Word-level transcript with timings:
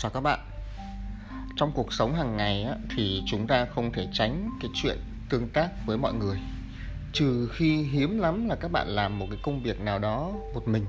Chào 0.00 0.10
các 0.10 0.20
bạn. 0.20 0.38
Trong 1.56 1.72
cuộc 1.74 1.92
sống 1.92 2.14
hàng 2.14 2.36
ngày 2.36 2.64
á, 2.64 2.74
thì 2.96 3.22
chúng 3.26 3.46
ta 3.46 3.64
không 3.64 3.92
thể 3.92 4.08
tránh 4.12 4.50
cái 4.60 4.70
chuyện 4.74 4.98
tương 5.28 5.48
tác 5.48 5.70
với 5.86 5.98
mọi 5.98 6.14
người. 6.14 6.38
Trừ 7.12 7.48
khi 7.52 7.76
hiếm 7.76 8.18
lắm 8.18 8.48
là 8.48 8.56
các 8.56 8.72
bạn 8.72 8.88
làm 8.88 9.18
một 9.18 9.26
cái 9.30 9.38
công 9.42 9.62
việc 9.62 9.80
nào 9.80 9.98
đó 9.98 10.32
một 10.54 10.68
mình 10.68 10.86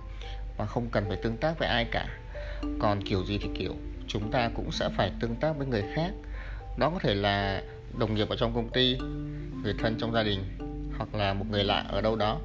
Và 0.57 0.65
không 0.65 0.89
cần 0.89 1.05
phải 1.07 1.17
tương 1.23 1.37
tác 1.37 1.59
với 1.59 1.67
ai 1.67 1.85
cả. 1.91 2.07
Còn 2.79 3.01
kiểu 3.01 3.25
gì 3.25 3.37
thì 3.37 3.49
kiểu 3.55 3.75
Chúng 4.07 4.31
ta 4.31 4.49
cũng 4.55 4.71
sẽ 4.71 4.89
phải 4.97 5.11
tương 5.19 5.35
tác 5.35 5.57
với 5.57 5.67
người 5.67 5.83
khác. 5.95 6.11
Đó 6.77 6.89
có 6.89 6.99
thể 6.99 7.15
là 7.15 7.63
đồng 7.97 8.15
nghiệp 8.15 8.29
ở 8.29 8.35
trong 8.35 8.55
công 8.55 8.69
ty 8.69 8.97
Người 9.63 9.73
thân 9.79 9.95
trong 9.99 10.13
gia 10.13 10.23
đình 10.23 10.43
Hoặc 10.97 11.15
là 11.15 11.33
một 11.33 11.45
người 11.49 11.63
lạ 11.63 11.85
ở 11.89 12.01
đâu 12.01 12.15
đó. 12.15 12.39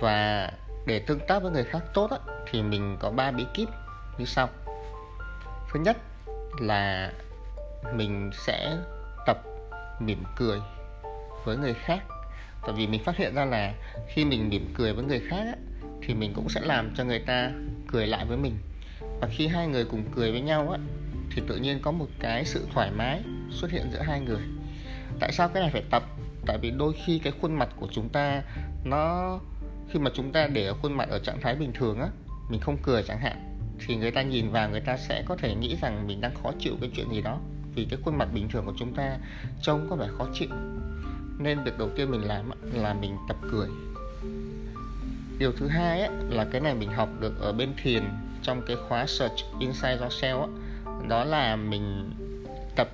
Và 0.00 0.50
để 0.86 0.98
tương 0.98 1.20
tác 1.28 1.42
với 1.42 1.52
người 1.52 1.64
khác 1.64 1.82
tốt 1.94 2.10
á, 2.10 2.18
thì 2.50 2.62
mình 2.62 2.96
có 3.00 3.10
3 3.10 3.30
bí 3.30 3.44
kíp 3.54 3.68
như 4.18 4.24
sau 4.24 4.48
thứ 5.72 5.80
nhất 5.80 5.96
là 6.60 7.12
mình 7.94 8.30
sẽ 8.46 8.76
tập 9.26 9.42
mỉm 10.00 10.22
cười 10.36 10.58
với 11.44 11.56
người 11.56 11.74
khác. 11.74 12.02
Tại 12.62 12.72
vì 12.76 12.86
mình 12.86 13.04
phát 13.04 13.16
hiện 13.16 13.34
ra 13.34 13.44
là 13.44 13.74
khi 14.08 14.24
mình 14.24 14.48
mỉm 14.48 14.74
cười 14.74 14.92
với 14.92 15.04
người 15.04 15.20
khác 15.20 15.42
á, 15.46 15.54
thì 16.02 16.14
mình 16.14 16.32
cũng 16.34 16.48
sẽ 16.48 16.60
làm 16.60 16.94
cho 16.94 17.04
người 17.04 17.18
ta 17.18 17.50
cười 17.88 18.06
lại 18.06 18.24
với 18.24 18.36
mình. 18.36 18.58
Và 19.20 19.28
khi 19.30 19.46
hai 19.46 19.66
người 19.66 19.84
cùng 19.84 20.04
cười 20.14 20.32
với 20.32 20.40
nhau 20.40 20.70
á, 20.70 20.78
thì 21.34 21.42
tự 21.48 21.56
nhiên 21.56 21.78
có 21.82 21.90
một 21.90 22.08
cái 22.20 22.44
sự 22.44 22.66
thoải 22.74 22.90
mái 22.90 23.22
xuất 23.50 23.70
hiện 23.70 23.90
giữa 23.92 24.02
hai 24.02 24.20
người. 24.20 24.42
Tại 25.20 25.32
sao 25.32 25.48
cái 25.48 25.62
này 25.62 25.70
phải 25.72 25.82
tập? 25.90 26.02
Tại 26.46 26.58
vì 26.58 26.70
đôi 26.70 26.92
khi 27.04 27.18
cái 27.18 27.32
khuôn 27.40 27.52
mặt 27.52 27.68
của 27.80 27.86
chúng 27.90 28.08
ta 28.08 28.42
nó 28.84 29.38
khi 29.90 29.98
mà 29.98 30.10
chúng 30.14 30.32
ta 30.32 30.46
để 30.46 30.72
khuôn 30.82 30.92
mặt 30.92 31.08
ở 31.08 31.18
trạng 31.18 31.40
thái 31.40 31.54
bình 31.54 31.72
thường 31.72 32.00
á 32.00 32.08
mình 32.50 32.60
không 32.60 32.76
cười 32.82 33.02
chẳng 33.02 33.18
hạn 33.18 33.49
thì 33.86 33.96
người 33.96 34.10
ta 34.10 34.22
nhìn 34.22 34.50
vào 34.50 34.70
người 34.70 34.80
ta 34.80 34.96
sẽ 34.96 35.22
có 35.26 35.36
thể 35.36 35.54
nghĩ 35.54 35.76
rằng 35.82 36.06
mình 36.06 36.20
đang 36.20 36.34
khó 36.42 36.52
chịu 36.58 36.74
cái 36.80 36.90
chuyện 36.96 37.10
gì 37.12 37.22
đó. 37.22 37.38
Vì 37.74 37.86
cái 37.90 37.98
khuôn 38.04 38.18
mặt 38.18 38.28
bình 38.34 38.48
thường 38.48 38.66
của 38.66 38.74
chúng 38.78 38.94
ta 38.94 39.16
trông 39.62 39.86
có 39.90 39.96
vẻ 39.96 40.08
khó 40.18 40.26
chịu. 40.34 40.48
Nên 41.38 41.64
việc 41.64 41.78
đầu 41.78 41.88
tiên 41.96 42.10
mình 42.10 42.20
làm 42.20 42.50
là 42.72 42.94
mình 42.94 43.16
tập 43.28 43.36
cười. 43.50 43.68
Điều 45.38 45.52
thứ 45.52 45.68
hai 45.68 46.00
ấy, 46.00 46.10
là 46.28 46.46
cái 46.52 46.60
này 46.60 46.74
mình 46.74 46.90
học 46.92 47.08
được 47.20 47.40
ở 47.40 47.52
bên 47.52 47.74
thiền 47.82 48.02
trong 48.42 48.62
cái 48.66 48.76
khóa 48.88 49.06
search 49.06 49.44
inside 49.58 49.96
yourself 49.96 50.40
ấy, 50.40 50.50
đó 51.08 51.24
là 51.24 51.56
mình 51.56 52.10
tập 52.76 52.88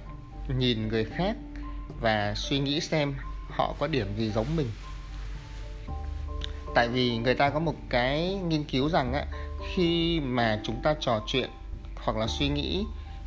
nhìn 0.59 0.89
người 0.89 1.05
khác 1.05 1.37
và 2.01 2.35
suy 2.37 2.59
nghĩ 2.59 2.81
xem 2.81 3.15
họ 3.51 3.75
có 3.79 3.87
điểm 3.87 4.07
gì 4.17 4.31
giống 4.31 4.57
mình. 4.57 4.67
Tại 6.75 6.89
vì 6.89 7.19
người 7.19 7.35
ta 7.35 7.51
có 7.51 7.59
một 7.59 7.75
cái 7.89 8.35
nghiên 8.49 8.65
cứu 8.65 8.89
rằng 8.89 9.13
ấy 9.13 9.25
khi 9.75 10.21
mà 10.21 10.61
chúng 10.65 10.77
ta 10.83 10.95
trò 11.01 11.23
chuyện, 11.27 11.51
hoặc 12.05 12.17
là 12.17 12.27
suy 12.27 12.49
nghĩ, 12.49 12.85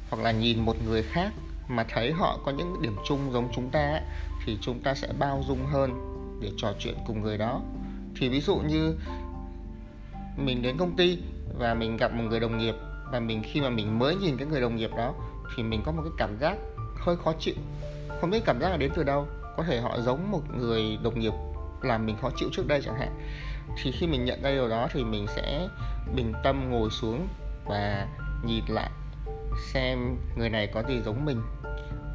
hoặc 0.10 0.24
là 0.24 0.32
nhìn 0.32 0.66
một 0.66 0.76
người 0.86 1.04
khác 1.04 1.32
mà 1.68 1.86
thấy 1.90 2.12
họ 2.12 2.40
có 2.46 2.52
những 2.52 2.82
điểm 2.82 2.96
chung 3.06 3.32
giống 3.32 3.50
chúng 3.56 3.70
ta 3.70 4.02
thì 4.46 4.58
chúng 4.62 4.80
ta 4.80 4.94
sẽ 4.94 5.08
bao 5.20 5.44
dung 5.48 5.66
hơn 5.66 5.92
để 6.42 6.52
trò 6.58 6.74
chuyện 6.80 6.96
cùng 7.08 7.22
người 7.22 7.38
đó. 7.38 7.62
Thì 8.16 8.30
ví 8.30 8.42
dụ 8.42 8.56
như 8.56 8.96
mình 10.38 10.62
đến 10.62 10.78
công 10.78 10.96
ty 10.96 11.18
và 11.60 11.74
mình 11.74 11.98
gặp 11.98 12.14
một 12.14 12.24
người 12.30 12.40
đồng 12.40 12.58
nghiệp 12.58 12.76
và 13.12 13.20
mình, 13.20 13.42
khi 13.46 13.62
mà 13.62 13.70
mình 13.70 14.00
mới 14.00 14.16
nhìn 14.16 14.38
cái 14.38 14.48
người 14.48 14.62
đồng 14.62 14.76
nghiệp 14.76 14.92
đó 14.98 15.14
thì 15.56 15.64
mình 15.64 15.82
có 15.86 15.92
một 15.92 16.02
cái 16.04 16.14
cảm 16.18 16.38
giác 16.40 16.58
hơi 16.98 17.16
khó 17.18 17.34
chịu. 17.40 17.56
Không 18.22 18.30
biết 18.30 18.46
cảm 18.46 18.60
giác 18.62 18.70
là 18.70 18.78
đến 18.78 18.92
từ 18.96 19.04
đâu, 19.04 19.28
có 19.58 19.64
thể 19.64 19.82
họ 19.82 20.02
giống 20.02 20.32
một 20.32 20.42
người 20.58 20.98
đồng 21.04 21.20
nghiệp 21.20 21.34
làm 21.84 22.06
mình 22.06 22.18
khó 22.22 22.30
chịu 22.38 22.50
trước 22.52 22.68
đây 22.68 22.82
chẳng 22.86 23.00
hạn. 23.00 23.20
Thì 23.84 23.92
khi 23.92 24.08
mình 24.08 24.26
nhận 24.26 24.42
ra 24.42 24.52
điều 24.52 24.70
đó 24.70 24.88
thì 24.94 25.04
mình 25.04 25.26
sẽ 25.36 25.68
bình 26.16 26.34
tâm 26.44 26.70
ngồi 26.72 26.90
xuống 26.90 27.28
và 27.66 28.08
nhìn 28.46 28.64
lại 28.68 28.90
xem 29.74 30.18
người 30.38 30.50
này 30.50 30.68
có 30.68 30.84
gì 30.84 31.02
giống 31.06 31.26
mình. 31.26 31.42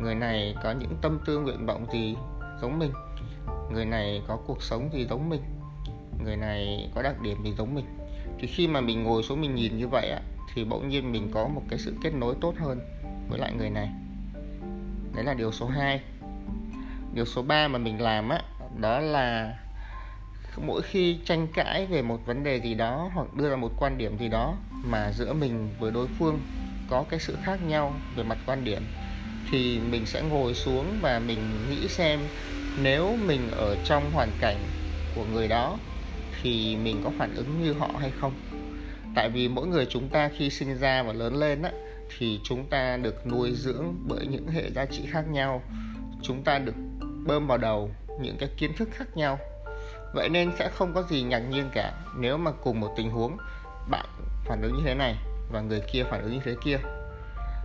Người 0.00 0.14
này 0.14 0.54
có 0.62 0.72
những 0.72 0.96
tâm 1.02 1.18
tư 1.26 1.38
nguyện 1.38 1.66
vọng 1.66 1.86
gì 1.92 2.16
giống 2.60 2.78
mình. 2.78 2.92
Người 3.72 3.84
này 3.84 4.22
có 4.28 4.36
cuộc 4.46 4.62
sống 4.62 4.90
gì 4.92 5.06
giống 5.10 5.28
mình. 5.28 5.42
Người 6.24 6.36
này 6.36 6.90
có 6.94 7.02
đặc 7.02 7.20
điểm 7.20 7.44
gì 7.44 7.52
giống 7.58 7.74
mình. 7.74 7.84
Thì 8.38 8.46
khi 8.46 8.68
mà 8.68 8.80
mình 8.80 9.02
ngồi 9.02 9.22
xuống 9.22 9.40
mình 9.40 9.54
nhìn 9.54 9.78
như 9.78 9.88
vậy 9.88 10.10
á, 10.10 10.20
thì 10.54 10.64
bỗng 10.64 10.88
nhiên 10.88 11.12
mình 11.12 11.30
có 11.34 11.48
một 11.48 11.62
cái 11.68 11.78
sự 11.78 11.94
kết 12.02 12.14
nối 12.14 12.34
tốt 12.40 12.54
hơn 12.58 12.80
với 13.28 13.38
lại 13.38 13.52
người 13.58 13.70
này. 13.70 13.88
Đấy 15.14 15.24
là 15.24 15.34
điều 15.34 15.52
số 15.52 15.66
2 15.66 16.00
điều 17.14 17.24
số 17.24 17.42
3 17.42 17.68
mà 17.68 17.78
mình 17.78 18.00
làm 18.00 18.28
á 18.28 18.42
đó 18.80 19.00
là 19.00 19.54
mỗi 20.56 20.82
khi 20.82 21.18
tranh 21.24 21.46
cãi 21.54 21.86
về 21.86 22.02
một 22.02 22.26
vấn 22.26 22.44
đề 22.44 22.60
gì 22.60 22.74
đó 22.74 23.10
hoặc 23.14 23.34
đưa 23.34 23.50
ra 23.50 23.56
một 23.56 23.72
quan 23.78 23.98
điểm 23.98 24.18
gì 24.18 24.28
đó 24.28 24.56
mà 24.84 25.12
giữa 25.12 25.32
mình 25.32 25.68
với 25.78 25.90
đối 25.90 26.06
phương 26.18 26.40
có 26.88 27.04
cái 27.10 27.20
sự 27.20 27.36
khác 27.42 27.58
nhau 27.66 27.94
về 28.16 28.22
mặt 28.22 28.38
quan 28.46 28.64
điểm, 28.64 28.82
thì 29.50 29.80
mình 29.80 30.06
sẽ 30.06 30.22
ngồi 30.22 30.54
xuống 30.54 30.98
và 31.00 31.18
mình 31.18 31.70
nghĩ 31.70 31.88
xem 31.88 32.20
nếu 32.78 33.16
mình 33.26 33.50
ở 33.50 33.76
trong 33.84 34.10
hoàn 34.10 34.30
cảnh 34.40 34.56
của 35.14 35.24
người 35.24 35.48
đó 35.48 35.78
thì 36.42 36.76
mình 36.76 37.00
có 37.04 37.10
phản 37.18 37.34
ứng 37.34 37.62
như 37.62 37.72
họ 37.72 37.90
hay 38.00 38.10
không. 38.10 38.32
Tại 39.14 39.30
vì 39.30 39.48
mỗi 39.48 39.66
người 39.66 39.86
chúng 39.86 40.08
ta 40.08 40.30
khi 40.38 40.50
sinh 40.50 40.78
ra 40.78 41.02
và 41.02 41.12
lớn 41.12 41.36
lên 41.36 41.62
á, 41.62 41.70
thì 42.18 42.40
chúng 42.44 42.66
ta 42.70 42.96
được 42.96 43.26
nuôi 43.26 43.52
dưỡng 43.54 43.94
bởi 44.08 44.26
những 44.26 44.48
hệ 44.48 44.70
giá 44.70 44.84
trị 44.84 45.02
khác 45.06 45.24
nhau. 45.28 45.62
Chúng 46.22 46.42
ta 46.42 46.58
được 46.58 46.74
bơm 47.26 47.46
vào 47.46 47.58
đầu 47.58 47.90
những 48.20 48.36
cái 48.38 48.48
kiến 48.56 48.72
thức 48.76 48.88
khác 48.92 49.16
nhau. 49.16 49.38
Vậy 50.14 50.28
nên 50.28 50.50
sẽ 50.58 50.68
không 50.68 50.94
có 50.94 51.02
gì 51.02 51.22
ngạc 51.22 51.38
nhiên 51.38 51.70
cả. 51.74 51.92
Nếu 52.16 52.36
mà 52.38 52.50
cùng 52.50 52.80
một 52.80 52.94
tình 52.96 53.10
huống, 53.10 53.36
bạn 53.90 54.06
phản 54.44 54.62
ứng 54.62 54.74
như 54.76 54.82
thế 54.84 54.94
này 54.94 55.16
và 55.52 55.60
người 55.60 55.80
kia 55.92 56.04
phản 56.10 56.22
ứng 56.22 56.32
như 56.32 56.40
thế 56.44 56.54
kia, 56.64 56.78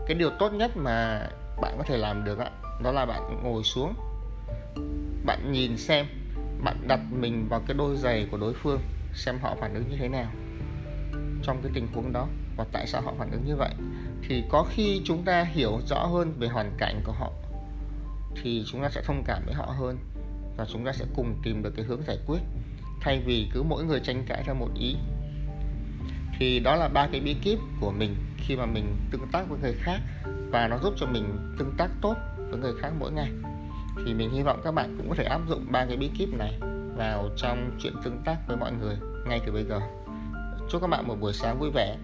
cái 0.08 0.16
điều 0.16 0.30
tốt 0.40 0.54
nhất 0.54 0.72
mà 0.78 1.28
bạn 1.62 1.76
có 1.78 1.84
thể 1.84 1.98
làm 1.98 2.24
được 2.24 2.40
đó 2.84 2.92
là 2.92 3.06
bạn 3.06 3.40
ngồi 3.44 3.64
xuống. 3.64 3.94
Bạn 5.26 5.52
nhìn 5.52 5.78
xem, 5.78 6.06
bạn 6.64 6.88
đặt 6.88 7.00
mình 7.12 7.48
vào 7.50 7.62
cái 7.68 7.78
đôi 7.78 7.98
giày 7.98 8.28
của 8.32 8.38
đối 8.38 8.54
phương, 8.54 8.80
xem 9.14 9.40
họ 9.42 9.56
phản 9.60 9.74
ứng 9.74 9.90
như 9.90 9.98
thế 10.00 10.08
nào 10.08 10.32
trong 11.44 11.62
cái 11.64 11.72
tình 11.76 11.88
huống 11.94 12.14
đó 12.14 12.28
và 12.58 12.66
tại 12.72 12.88
sao 12.88 13.02
họ 13.02 13.14
phản 13.18 13.32
ứng 13.32 13.46
như 13.46 13.56
vậy. 13.56 13.74
Thì 14.28 14.44
có 14.50 14.66
khi 14.70 15.02
chúng 15.06 15.24
ta 15.24 15.44
hiểu 15.44 15.80
rõ 15.90 16.06
hơn 16.06 16.34
về 16.40 16.48
hoàn 16.48 16.72
cảnh 16.78 17.02
của 17.04 17.12
họ, 17.12 17.32
thì 18.44 18.64
chúng 18.68 18.82
ta 18.82 18.90
sẽ 18.90 19.02
thông 19.06 19.24
cảm 19.26 19.44
với 19.46 19.54
họ 19.54 19.66
hơn 19.66 19.98
và 20.60 20.66
chúng 20.66 20.86
ta 20.86 20.92
sẽ 20.92 21.06
cùng 21.16 21.36
tìm 21.44 21.64
được 21.64 21.74
cái 21.76 21.86
hướng 21.86 22.02
giải 22.08 22.18
quyết, 22.28 22.40
thay 23.02 23.22
vì 23.26 23.50
cứ 23.54 23.64
mỗi 23.64 23.84
người 23.84 24.00
tranh 24.00 24.24
cãi 24.28 24.44
theo 24.46 24.56
một 24.56 24.70
ý. 24.80 24.96
Thì 26.40 26.60
đó 26.60 26.76
là 26.76 26.88
ba 26.88 27.08
cái 27.12 27.22
bí 27.22 27.34
kíp 27.34 27.60
của 27.80 27.92
mình 27.92 28.16
khi 28.38 28.56
mà 28.56 28.66
mình 28.66 28.96
tương 29.12 29.28
tác 29.32 29.50
với 29.50 29.60
người 29.60 29.74
khác, 29.74 30.00
và 30.52 30.68
nó 30.68 30.78
giúp 30.78 30.94
cho 30.98 31.06
mình 31.06 31.56
tương 31.60 31.72
tác 31.78 31.90
tốt 32.02 32.16
với 32.38 32.60
người 32.60 32.74
khác 32.82 32.92
mỗi 33.00 33.12
ngày. 33.12 33.32
Thì 34.06 34.14
mình 34.14 34.32
hy 34.32 34.42
vọng 34.42 34.62
các 34.64 34.74
bạn 34.74 34.96
cũng 34.98 35.10
có 35.10 35.16
thể 35.16 35.24
áp 35.24 35.42
dụng 35.50 35.66
ba 35.72 35.86
cái 35.86 35.98
bí 35.98 36.10
kíp 36.18 36.30
này 36.34 36.60
vào 36.96 37.30
trong 37.38 37.78
chuyện 37.84 37.94
tương 38.04 38.22
tác 38.26 38.38
với 38.48 38.58
mọi 38.58 38.72
người 38.72 38.96
ngay 39.28 39.40
từ 39.46 39.52
bây 39.52 39.64
giờ. 39.64 39.80
Chúc 40.70 40.82
các 40.82 40.88
bạn 40.88 41.08
một 41.08 41.16
buổi 41.20 41.34
sáng 41.34 41.60
vui 41.60 41.70
vẻ. 41.74 41.98